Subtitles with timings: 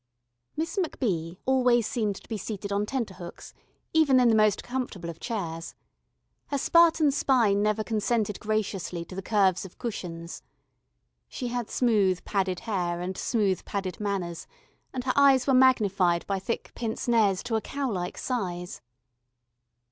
[0.57, 3.53] Miss MacBee always seemed to be seated on tenterhooks,
[3.93, 5.75] even in the most comfortable of chairs.
[6.47, 10.41] Her Spartan spine never consented graciously to the curves of cushions.
[11.27, 14.47] She had smooth padded hair and smooth padded manners,
[14.91, 18.81] and her eyes were magnified by thick pince nez to a cow like size.